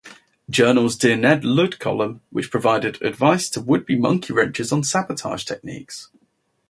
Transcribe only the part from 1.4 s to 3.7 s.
Ludd" column, which provided advice to